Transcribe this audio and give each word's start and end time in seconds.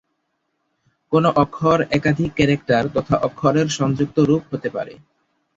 কোন 1.11 1.23
অক্ষর 1.35 1.79
একাধিক 1.91 2.29
ক্যারেক্টার 2.35 2.83
তথা 2.95 3.15
অক্ষরের 3.19 3.67
সংযুক্ত 3.77 4.17
রূপ 4.21 4.43
হতে 4.51 4.69
পারে। 4.69 4.93